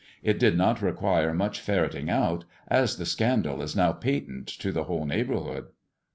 It 0.23 0.39
did 0.39 0.57
not 0.57 0.81
require 0.81 1.31
much 1.31 1.61
ferreting 1.61 2.09
out, 2.09 2.43
as 2.67 2.97
the 2.97 3.05
scandal 3.05 3.61
is 3.61 3.75
now 3.75 3.91
patent 3.91 4.47
to 4.47 4.71
the 4.71 4.85
whole 4.85 5.05
neighbourhood." 5.05 5.65